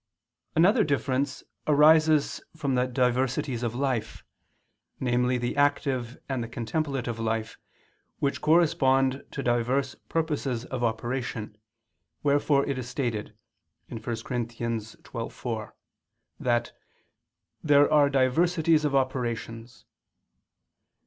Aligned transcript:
Another 0.55 0.83
difference 0.83 1.43
arises 1.67 2.41
from 2.55 2.73
the 2.73 2.87
diversities 2.87 3.61
of 3.61 3.75
life, 3.75 4.23
namely 4.99 5.37
the 5.37 5.55
active 5.55 6.17
and 6.27 6.43
the 6.43 6.47
contemplative 6.47 7.19
life, 7.19 7.59
which 8.17 8.41
correspond 8.41 9.23
to 9.29 9.43
diverse 9.43 9.93
purposes 10.09 10.65
of 10.65 10.83
operation, 10.83 11.55
wherefore 12.23 12.65
it 12.65 12.79
is 12.79 12.89
stated 12.89 13.35
(1 13.89 14.01
Cor. 14.01 14.11
12:4, 14.15 15.61
7) 15.67 15.73
that 16.39 16.71
"there 17.63 17.93
are 17.93 18.09
diversities 18.09 18.83
of 18.83 18.95
operations." 18.95 19.85